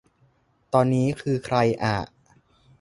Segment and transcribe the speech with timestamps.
[0.73, 1.97] ตอนนี้คือใครอ่ะ